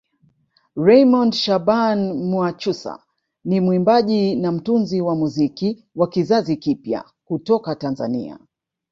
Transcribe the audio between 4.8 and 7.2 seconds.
wa muziki wa kizazi kipya